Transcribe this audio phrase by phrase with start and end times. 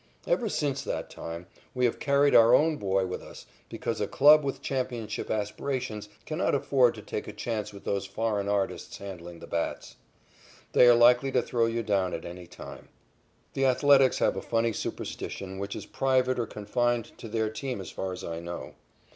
[0.25, 1.45] Ever since that time
[1.75, 6.55] we have carried our own boy with us, because a club with championship aspirations cannot
[6.55, 9.97] afford to take a chance with those foreign artists handling the bats.
[10.71, 12.89] They are likely to throw you down at any time.
[13.53, 17.91] The Athletics have a funny superstition which is private or confined to their team as
[17.91, 18.73] far as I know.